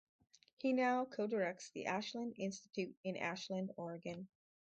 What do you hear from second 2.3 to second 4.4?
Institute in Ashland, Oregon.